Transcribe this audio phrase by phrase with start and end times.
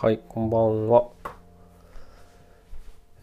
[0.00, 1.08] はい、こんばんは。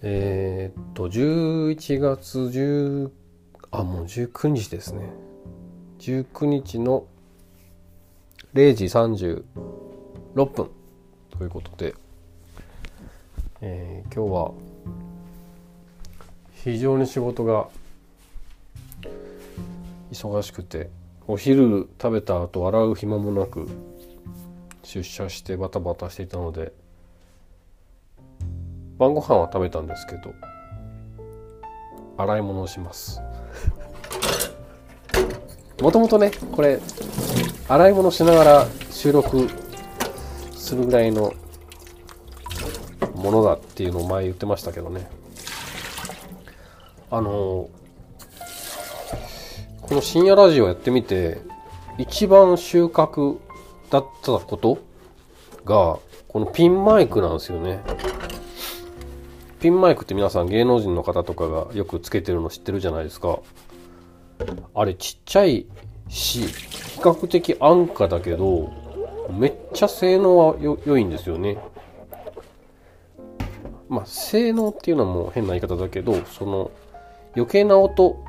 [0.01, 3.11] えー、っと、11月10、
[3.71, 5.09] あ、もう19日ですね。
[5.99, 7.05] 19日の
[8.53, 10.69] 0時36分
[11.29, 11.95] ということで、
[13.61, 14.51] えー今日は
[16.55, 17.69] 非常に仕事が
[20.11, 20.89] 忙しくて、
[21.25, 23.65] お昼食べた後洗う暇もなく、
[24.85, 26.71] 出社してバタバタしていたので
[28.97, 30.33] 晩ご飯は食べたんですけど
[32.17, 33.21] 洗い物をします。
[35.81, 36.79] もともとねこれ
[37.67, 39.49] 洗い物しながら収録
[40.55, 41.33] するぐらいの
[43.15, 45.09] ものだっていうのを前言ってましたけどね。
[47.11, 47.69] あの
[49.81, 51.39] この深夜ラジオやってみて
[51.97, 53.37] 一番収穫
[53.89, 54.77] だったこと？
[55.65, 57.79] がこのピンマイクなんですよね。
[59.59, 63.39] ピンマイクって皆さん芸能人の方とかがよくつけてるの知ってるじゃないですか。
[64.75, 65.65] あれちっちゃい
[66.07, 68.71] し比較的安価だけど
[69.31, 71.57] めっちゃ性能は良いんですよね。
[73.89, 76.69] まあ性能っていうのはもう変な言い方だけどその
[77.35, 78.23] 余計な音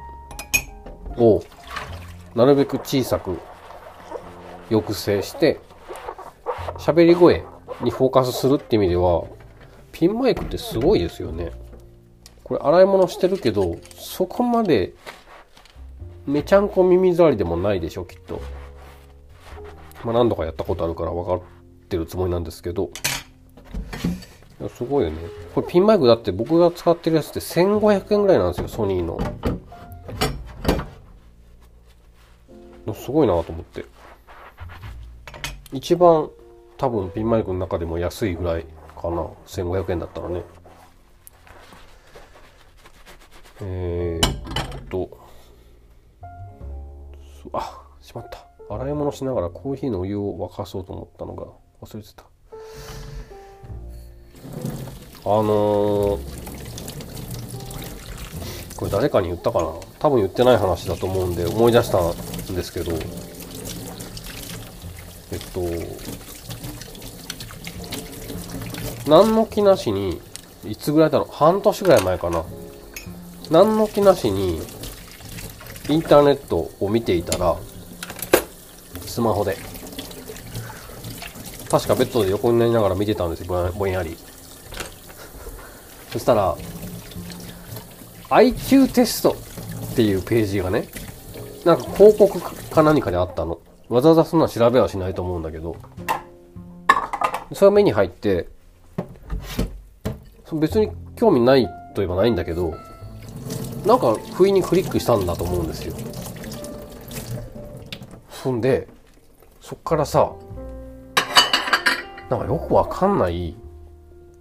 [1.19, 1.43] を
[2.35, 3.39] なるべく小さく
[4.71, 5.61] 抑制して
[6.79, 7.45] 喋り声
[7.83, 9.25] にフォーカスするって意味では
[9.93, 11.53] ピンマイクってすごいですよね。
[12.45, 14.95] これ洗い物してるけどそこまで
[16.27, 18.41] めちゃんこ耳障りでもないでしょきっと。
[20.05, 21.41] まあ何度かやったことあるから分かっ
[21.89, 22.91] てるつもりなんですけど。
[24.61, 25.17] いやすごいよね。
[25.55, 29.19] これピンマイクだって僕が使ってるやつって1500円ぐらいなんですよソニーの。
[32.95, 33.85] すごいなと思って。
[35.73, 36.31] 一番
[36.77, 38.65] 多分ピンマイクの中でも安いぐらい
[38.97, 39.27] かな。
[39.47, 40.43] 1500円だったらね。
[43.63, 45.19] えー、っと。
[47.53, 48.47] あしまった。
[48.75, 51.47] 洗い物しながらコーヒーのお湯を沸かそうと思ったのが
[51.83, 52.25] 忘れてた。
[55.25, 56.47] あのー
[58.77, 59.73] これ誰かに言ったかな？
[59.99, 62.93] 多分言ってない話だと思うんで思い出したんですけど。
[65.57, 65.63] と
[69.11, 70.21] 何の気なしに
[70.65, 71.29] いつぐらいだろう？
[71.33, 72.45] 半年ぐらい前かな。
[73.51, 74.61] 何の気なしに
[75.89, 77.57] インターネットを見ていたら
[79.07, 79.57] スマホで。
[81.71, 84.17] 確かベッドで横になりながら見てたんですよぼんやり。
[86.13, 86.57] そしたら
[88.31, 89.37] IQ テスト
[89.93, 90.89] っていうページがね
[91.65, 92.41] なんか広告
[92.71, 93.59] か何かであったの。
[93.89, 95.77] わざわざそんな調べはしないと思うんだけど。
[97.53, 98.49] それが目に入って
[100.53, 102.75] 別に興味ないといえばないんだけど
[103.87, 105.95] なんか不意にクリックしたんだと思うんですよ。
[108.31, 108.89] そんで
[109.61, 110.33] そっからさ
[112.29, 113.55] なんかよくわかんない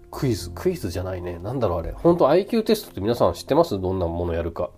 [0.09, 1.37] クイズクイズじゃないね。
[1.37, 1.91] なんだろうあれ。
[1.91, 3.79] 本当 IQ テストって皆さん知ってます？
[3.79, 4.71] どんなものやるか。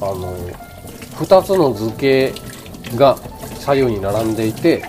[0.00, 0.36] あの
[1.20, 2.32] 2つの図形
[2.96, 3.16] が
[3.60, 4.82] 左右に並んでいて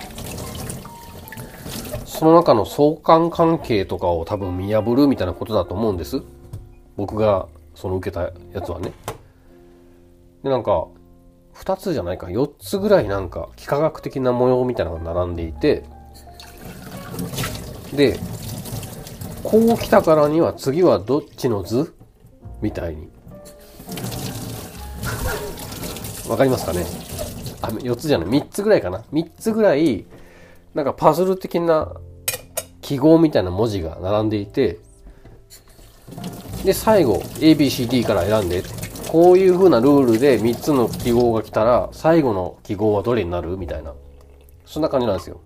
[2.04, 6.22] その中の相関関係とかを多分見破るみたいなことだと思うんです。
[6.96, 8.92] 僕がその受けたやつはね。
[10.42, 10.86] でなんか
[11.54, 12.26] 2つじゃないか。
[12.26, 15.84] 4つぐらいなんか幾何学的な模様みたいなのが並んでいて
[17.94, 18.18] で
[19.42, 21.94] こう来たからには次はどっちの図？
[22.60, 23.08] みたいに。
[26.28, 26.84] わかりますかね？
[27.62, 28.28] あ4つじゃない。
[28.28, 29.04] 3つぐらいかな。
[29.12, 30.06] 3つぐらい
[30.74, 31.92] なんかパズル的な
[32.80, 34.78] 記号みたいな文字が並んでいて
[36.64, 38.62] で最後 ABCD から選んで
[39.08, 43.94] こういう風なルールで3つの記号が来たら最後の記号はどれになるみたいな。
[44.64, 45.40] そんな感じなんですよ。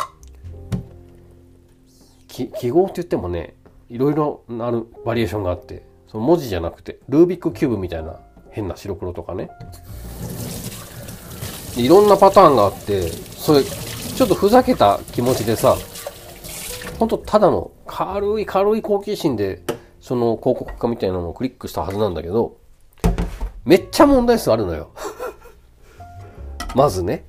[2.28, 3.54] 記号って言ってもね
[3.88, 8.18] いろいろなるバリエーションがあってその文字じゃなくてルービックキューブみたいな
[8.50, 9.50] 変な白黒とかね。
[11.76, 15.76] いろんなパターンがあってそれちょっとふざけた気持ちでさ
[16.98, 19.62] ほんとただの軽い軽い好奇心で
[20.00, 22.58] その広告化みたいなのをクリックしたはずなんだけど
[23.64, 24.90] めっちゃ問題数あるのよ。
[26.76, 27.24] まずね。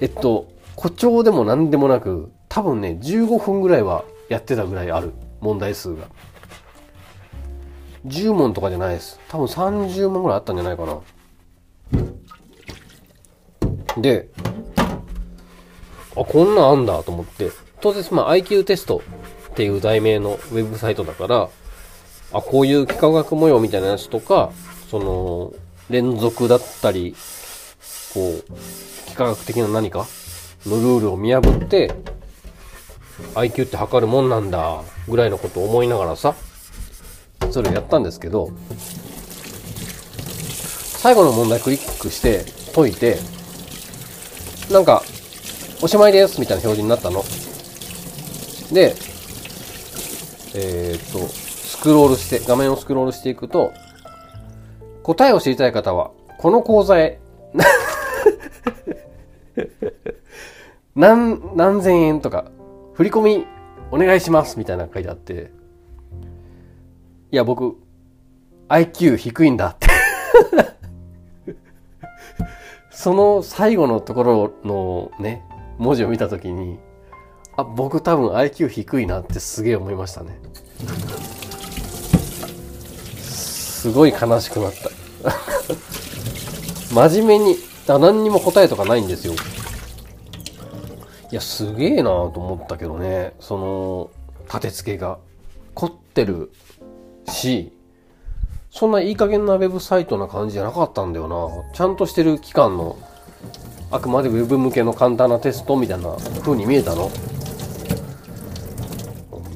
[0.00, 5.12] えっと誇張でも何でもなく多分ね15分ぐらいはやってたぐらいある。
[5.40, 6.04] 問題数が。
[8.06, 9.20] 10問とかじゃないです。
[9.28, 10.98] 多分30問ぐらいあったんじゃないかな。
[13.98, 14.28] で
[16.16, 17.50] あこんなんあんだと思って。
[17.80, 19.02] 当然、まあ、IQ テスト
[19.52, 21.48] っていう題名のウェブサイトだから、
[22.32, 24.52] あ、こういう幾何学模様みたいなやつとか、
[24.90, 25.52] その、
[25.88, 27.14] 連続だったり、
[28.14, 28.34] こう、
[29.08, 30.06] 幾何学的な何か
[30.66, 31.92] のルールを見破って、
[33.34, 36.34] IQ って測るもんなんだ、ぐらいのことを思いながらさ、
[37.50, 38.50] それをやったんですけど、
[40.98, 42.44] 最後の問題クリックして
[42.74, 43.18] 解いて、
[44.70, 45.02] なんか、
[45.82, 47.24] おしまいですみたいな表示になったの。
[48.72, 48.94] で、
[50.54, 53.72] えー、っと、スクロールして、画面をスクロールしていくと、
[55.02, 57.18] 答えを知りたい方は、この講座へ、
[60.94, 62.44] 何、何千円とか、
[62.94, 63.46] 振り込み
[63.90, 65.50] お願いしますみたいな書いてあって、
[67.32, 67.76] いや、僕、
[68.68, 69.89] IQ 低いんだって
[73.00, 75.42] その最後のところのね、
[75.78, 76.78] 文字を見たときに、
[77.56, 80.38] あ、僕多分 IQ 低いなってすげえ思いましたね。
[83.16, 84.90] すごい悲しくなった。
[86.92, 87.56] 真面目に、
[87.88, 89.32] あ何にも答えとかないんですよ。
[89.32, 89.36] い
[91.34, 93.32] や、すげえなと思ったけどね。
[93.40, 94.10] その、
[94.44, 95.16] 立て付けが。
[95.72, 96.52] 凝ってる
[97.26, 97.72] し、
[98.80, 101.74] そんないい加減なウェブサイトな感じじゃなかったんだよな。
[101.74, 102.96] ちゃんとしてる期間の、
[103.90, 107.10] あくまでウェブ向けの簡単なテストみたいな風に見えたの？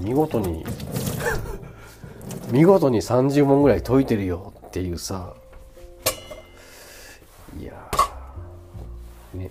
[0.01, 0.67] 見事に
[2.53, 5.33] 見事に30問ぐらい解いてるよっていうさ。
[7.59, 7.73] いや
[9.33, 9.51] ね。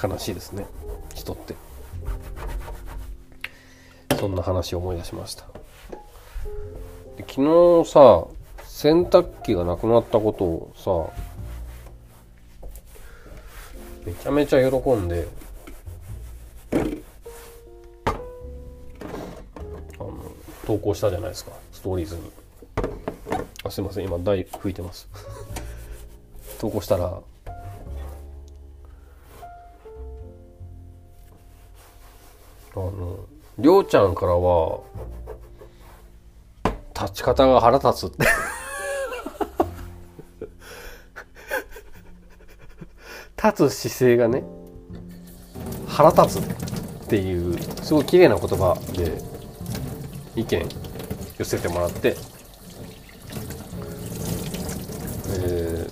[0.00, 0.68] 悲しいですね。
[1.16, 1.56] 人って。
[4.20, 5.53] そんな話を思い出しました。
[7.18, 8.26] 昨日さ、
[8.64, 11.24] 洗濯機がなくなったことをさ、
[14.04, 15.28] めちゃめちゃ喜んで、
[19.98, 20.32] あの、
[20.66, 22.22] 投稿したじゃないですか、ストーリーズに。
[23.64, 25.08] あ、すいません、今台拭いてます。
[26.60, 27.22] 投稿したら、
[32.76, 33.18] あの、
[33.58, 34.80] りょうちゃんからは、
[36.98, 38.26] 立ち方が腹立つって
[43.44, 44.42] 立つ姿勢がね、
[45.86, 49.20] 腹立つっていう、すごい綺麗な言葉で
[50.34, 50.66] 意見
[51.36, 52.16] 寄せてもらって、
[55.28, 55.86] え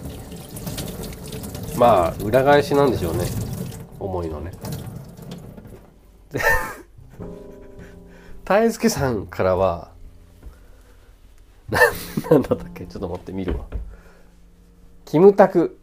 [1.74, 3.26] ー、まあ、裏返しなんでしょうね。
[4.00, 4.52] 思いのね。
[6.30, 6.40] で、
[8.46, 9.91] 大輔さんからは、
[12.32, 12.86] なんだったっけ？
[12.86, 13.66] ちょっと待って見るわ。
[15.04, 15.78] キムタク、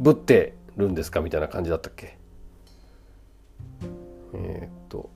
[0.00, 1.20] ぶってるんですか？
[1.20, 2.18] みたいな感じだったっけ？
[4.34, 5.10] えー、っと。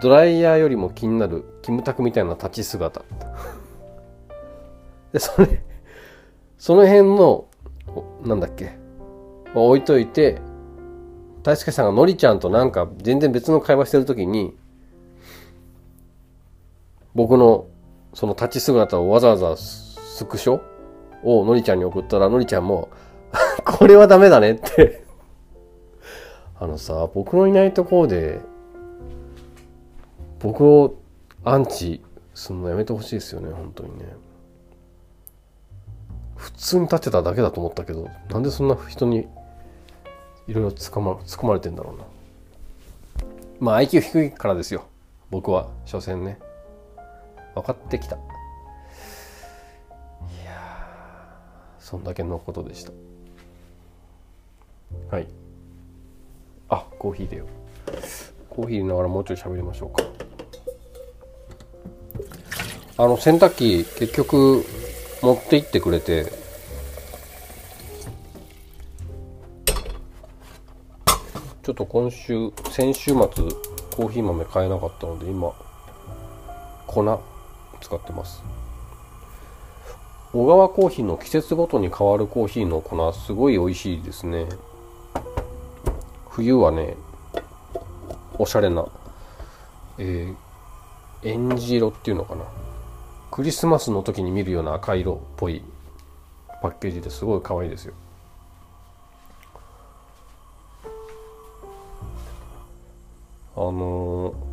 [0.00, 3.02] ドライヤーよりも気になるキムタクみたいな立ち姿。
[5.12, 5.62] で、それ、
[6.58, 7.46] その辺の、
[8.24, 8.72] なんだっけ、
[9.54, 10.40] 置いといて、
[11.44, 14.56] 大輔さんがのりちゃんとなんか全然別の会話してる時に、
[17.14, 17.66] 僕の
[18.14, 20.60] その立ち姿をわざわざスクショ
[21.22, 22.88] をのりちゃんに送ったら、のりちゃんも
[23.64, 25.04] これはダメだねって
[26.62, 28.40] あのさ、僕のいないところで、
[30.38, 30.94] 僕を
[31.44, 32.00] アンチ
[32.34, 34.14] すんのやめてほしいですよね、本当にね。
[36.36, 39.26] 普通に立ってただけだと思ったけど、なんでそんな人に
[40.46, 42.04] いろいろつかま、突っ込まれてんだろうな。
[43.58, 44.84] まあ IQ 低いからですよ。
[45.30, 46.38] 僕は、所詮ね。
[47.54, 48.16] 分かってきた。
[48.16, 48.18] い
[50.44, 50.52] や
[51.78, 52.92] そんだけのことでした。
[55.10, 55.26] はい。
[56.68, 57.46] あ、コーヒーだよ。
[58.48, 60.02] コーヒー入れながらもうちょい喋りましょうか。
[62.98, 64.64] あの、洗濯機結局
[65.22, 66.26] 持って行ってくれて、
[71.62, 75.54] ちょっと今週、先週末、コーヒー豆買えなかったので、今、
[76.86, 77.02] 粉
[77.82, 78.42] 使ってます。
[80.32, 84.46] 小川コーヒーの季節ごとに変わるコーヒーの粉、すごい美味しいですね。
[86.30, 86.96] 冬はね、
[88.38, 88.86] おしゃれな、
[89.98, 92.44] えー、エンジ色っていうのかな。
[93.30, 95.62] クリスマスの時に見るような赤色っぽい
[96.62, 97.94] パッケージですごい可愛いですよ。
[103.54, 104.51] あのー、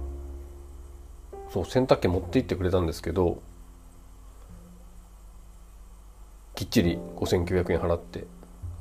[1.52, 3.42] そう洗濯機持って行ってくれたんですけど
[6.56, 8.26] きっちり5900円払って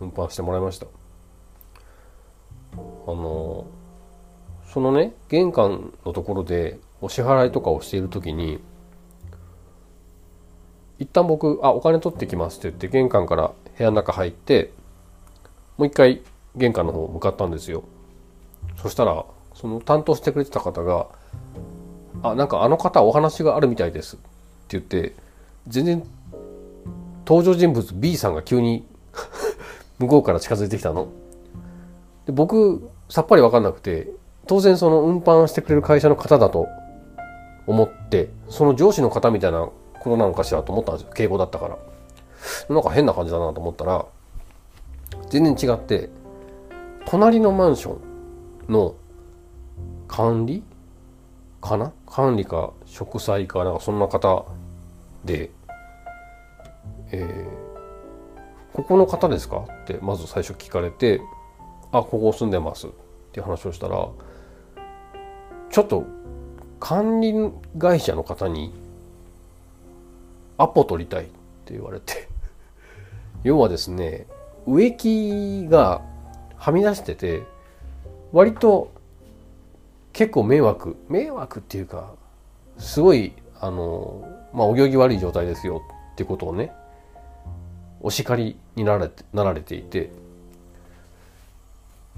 [0.01, 0.87] 運搬してもらいました。
[2.77, 2.79] あ
[3.11, 3.67] の
[4.67, 8.61] そのね玄関のところでお支払いとかをしている時に
[10.99, 14.73] 一旦僕「あお金取ってきます」って言って玄関から部屋の中入って
[15.79, 16.23] もう一回
[16.57, 17.85] 玄関の方向かったんですよ。
[18.77, 21.09] そしたらその担当してくれてた方が
[22.23, 24.25] 「あなんかあの方お話があるみたいです」って
[24.69, 25.15] 言って
[25.67, 26.03] 全然
[27.27, 28.87] 登場人物 B さんが急に
[29.99, 31.09] 向こうから近づいてきたの。
[32.27, 34.11] で僕さっぱり分かんなくて
[34.47, 36.69] 当然その運搬してくれる会社の方だと
[37.67, 41.13] 思ってその上司の方みたいなことなのかしらと思ったんですよ。
[41.15, 41.79] 敬語だったから。
[42.69, 44.05] なんか変な感じだなと思ったら
[45.31, 46.09] 全然違って
[47.07, 47.97] 隣のマンショ
[48.69, 48.95] ンの
[50.07, 50.63] 管理
[51.61, 51.93] かな？
[52.07, 54.45] 管理か植栽かなんかそんな方
[55.25, 55.51] で、
[57.11, 59.65] えー、ここの方ですか？
[59.83, 61.21] ってまず最初聞かれて
[61.93, 62.91] あここ住んでますっ
[63.33, 64.09] て話をしたら
[65.71, 66.05] ちょっと
[66.81, 67.35] 管理
[67.79, 68.73] 会社の方に
[70.57, 71.27] アポ取りたいっ
[71.65, 72.29] て言われて。
[73.45, 74.27] 要はですね
[74.67, 76.03] 植木が
[76.57, 77.43] はみ出してて
[78.33, 78.91] 割と
[80.19, 82.13] 結構迷惑迷惑っていうか
[82.77, 85.81] すごいあのまあお行儀悪い状態ですよ
[86.13, 86.73] ってことをね
[88.01, 90.11] お叱りになられてなられていて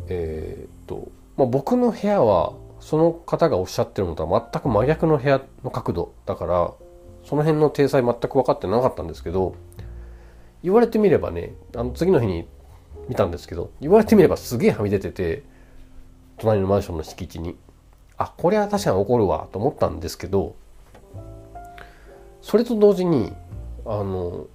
[0.09, 6.73] えー、っと、まあ、僕の部屋はその方がおっしゃってるのとは全く真逆の部屋の角度だから
[7.27, 9.57] その辺の体裁全く分かってなかったんですけど
[10.63, 12.49] 言われてみればねあの次の日に
[13.11, 15.43] 見たんですけど言われてみればすげえはみ出てて
[16.39, 17.59] 隣のマンションの敷地に。
[18.21, 20.55] あこれは確かに怒るわと思ったんですけど
[22.43, 23.33] それと同時に
[23.87, 24.47] あの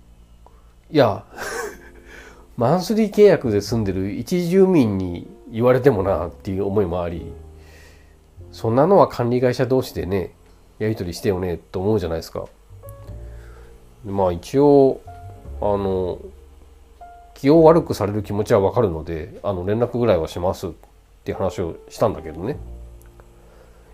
[0.92, 1.26] いや
[2.58, 7.34] マンスリー契約で住んでる一住民に言われてもなっていう思いもあり
[8.52, 10.36] そんなのは管理会社同士でね
[10.78, 12.46] やり取りしてよねと思うじゃないですか。
[14.06, 15.02] まあ一応
[15.60, 16.20] あの
[17.34, 20.70] 気を悪くされる気持ちはわかるのであの連絡ぐらいはしますっ
[21.24, 22.58] ていう話をしたんだけどね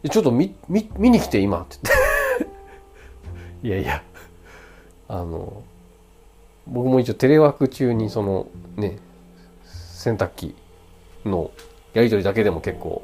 [0.10, 2.52] ちょっと見見見に来て今って言っ
[3.62, 3.68] て。
[3.68, 4.04] いやいや。
[5.08, 5.64] あの
[6.68, 8.98] 僕も一応テレワーク中にそのね
[9.66, 10.56] 洗濯機
[11.26, 11.52] の
[11.94, 13.04] やり取りだけでも結構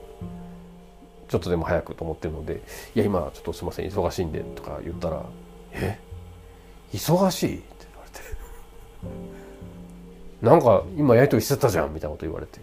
[1.28, 2.62] ちょっとでも早くと思ってるので
[2.96, 5.26] 「いや今ちょっとすいません忙しいんで」とか言ったら
[5.74, 6.00] 「え？
[6.94, 8.20] 忙しい?」って言われて
[10.42, 12.60] 「なんか今やり取りしてたじゃん」みたいなこと言われて。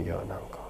[0.00, 0.60] いやなんか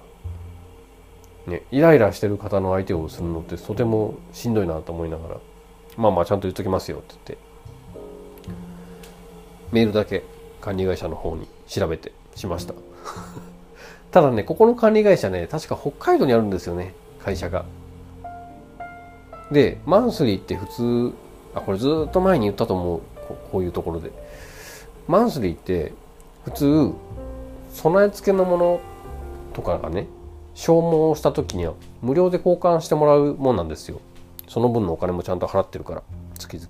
[1.47, 5.37] ねイライラしてる方の相手をするのってとてもしんどいなと思いながら
[5.97, 7.51] 「まあまあちゃんと言っときますよ」って言って
[9.71, 10.23] メールだけ
[10.59, 12.73] 管理会社の方に調べてしました。
[14.11, 17.65] ただねここの管理会社ね確か北海道にあるんですよね会社が。
[19.51, 21.13] でマンスリーって普通
[21.55, 23.01] あこれずっと前に言ったと思う
[23.51, 24.11] こういうところで。
[25.07, 25.93] マンスリーって
[26.45, 26.91] 普通
[27.73, 28.81] 備え付けのもの
[29.53, 30.07] とかがね
[30.53, 33.99] 消耗した時には無料で交換してもらうもんなんですよ。
[34.47, 36.03] その分のお金もちゃんと払ってるから
[36.37, 36.67] 月々。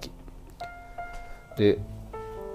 [1.57, 1.79] で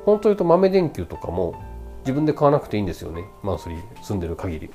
[0.05, 1.61] 本当言うと豆電球とかも
[2.01, 3.25] 自分で買わなくていいんですよね。
[3.43, 4.71] マンスリー住んでる限り。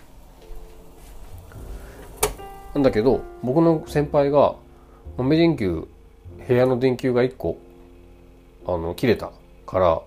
[2.74, 4.56] なんだけど僕の先輩が
[5.18, 5.88] 豆電球
[6.48, 7.58] 部屋の電球が1個
[8.68, 9.32] あの切れた
[9.66, 10.02] から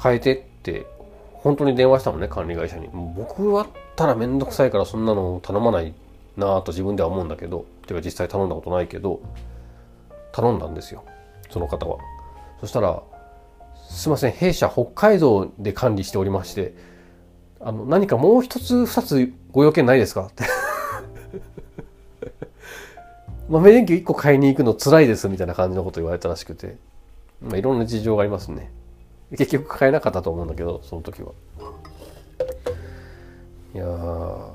[0.00, 0.86] 変えてって
[1.32, 2.88] 本当に電話したのね管理会社に。
[2.92, 5.94] 僕だったら面倒くさいからそんなの頼まない
[6.36, 9.20] なぁと自分では思うんだけどてか実際頼んだことないけど
[10.32, 11.04] 頼んだんですよ
[11.50, 11.98] その方は
[12.60, 13.02] そしたら
[13.88, 16.74] すいません、弊社北海道で管理しておりまして、
[17.60, 20.26] あの、何かもう一つ二つご用件ないですか？
[20.26, 20.44] って。
[23.48, 26.76] 豆電球1個買いに行くの辛いですみたいな感じのこと言われたらしくて、
[27.42, 28.72] まあ、いろんな事情がありますね。
[29.30, 31.32] 結局買えなかったと思うんだけど、その時は。
[33.74, 34.52] いやー、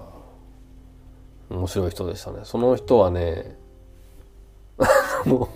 [1.50, 2.40] 面白い人でしたね。
[2.44, 3.58] その人はね、
[5.26, 5.50] も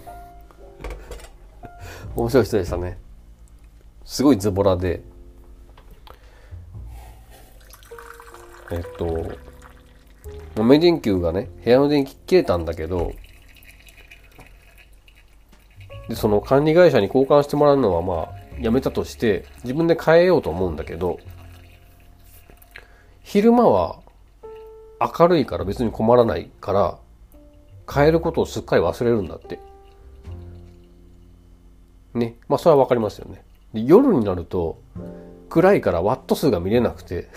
[2.17, 2.99] う、面白い人でしたね。
[4.03, 5.01] すごいズボラで、
[8.69, 9.31] えっと、
[10.57, 13.13] 豆電球がね、部屋の電気切れたんだけど、
[16.09, 18.29] で、その管理会社に交換してもらうのはまあ、
[18.59, 21.17] やめたとして、自分で変えようと思うんだけど、
[23.33, 23.99] 昼間は
[25.17, 26.99] 明るいから別に困らないから、
[27.91, 29.59] 変えることをすっかり忘れるんだって。
[32.13, 32.35] ね。
[32.47, 33.43] まあ、それはわかりますよね。
[33.73, 34.79] で夜になると
[35.49, 37.27] 暗いからワット数が見れなくて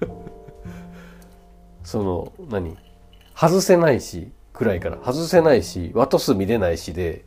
[1.82, 2.76] その何？
[3.34, 7.24] 外せないし暗いから外せないしワット数見れないしで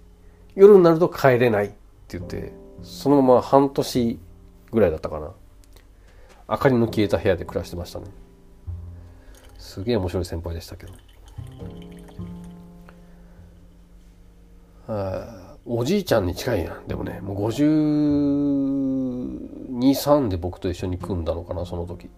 [0.53, 4.19] 夜になると帰れないって言ってそのまま半年
[4.71, 5.31] ぐらいだったかな
[6.47, 8.05] 明かりの消えた部屋で暮らしてましたね。
[9.57, 10.93] すげえ面白い先輩でしたけど。
[14.87, 16.87] あおじいちゃんに近いやん。
[16.87, 22.11] でもねもう523で僕と一緒に組んだのかなその時。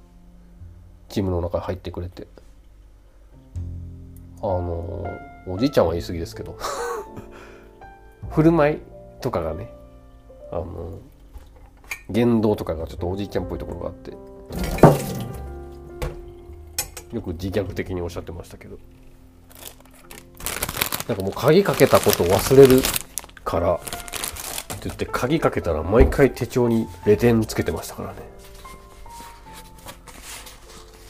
[1.08, 2.28] チームの中に入ってくれて。
[4.42, 5.06] あの
[5.48, 6.58] おじいちゃんは言い過ぎですけど。
[8.30, 8.80] 振る舞い
[9.22, 9.70] とかがね
[10.52, 11.00] あの
[12.10, 14.12] 言動とかがちょっとおじいちゃんっぽいところがあって
[17.14, 18.78] よく自虐的におっしゃってましたけど。
[21.08, 22.82] なんかもう鍵かけたこと忘れる
[23.46, 23.84] からって
[24.84, 28.20] 言って鍵かけたら毎回手帳にレテンつけてましたからね。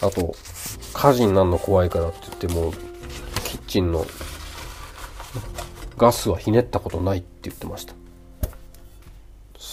[0.02, 0.36] あと
[0.94, 2.74] 火事になるの怖いからって言ってもう
[3.44, 4.06] キッチンの
[5.98, 7.96] ガスはひねったことないって言ってました。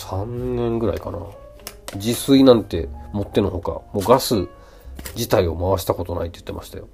[0.04, 1.18] 3年ぐらいかな。
[1.94, 4.48] 自炊なんてもってのほかもうガス
[5.14, 6.88] 自体を回したことないって言ってましたよ。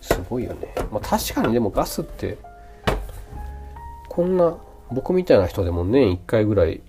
[0.00, 0.74] すごいよね。
[0.90, 2.38] まあ確かにでもガスって
[4.08, 4.56] こんな
[4.90, 6.80] 僕みたいな人でも年1回ぐらい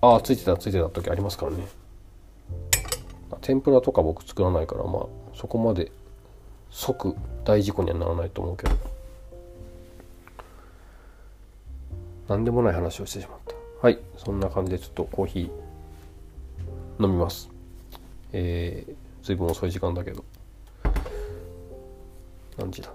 [0.00, 1.66] ああついてたついてた時ありますからね。
[3.40, 5.90] 天ぷらとか僕作らないからまあそこまで
[6.70, 8.93] 即大事故にはならないと思うけど。
[12.28, 13.54] 何でもない話をしてしまった。
[13.82, 17.50] はいそんな感じでちょっとコーヒー飲みます。
[18.32, 20.24] えー、随分遅い時間だけど。
[22.56, 22.90] 何時だ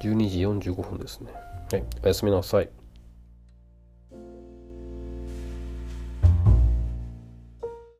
[0.00, 1.32] ？12時45分ですね。
[1.70, 2.68] はいおやすみなさい。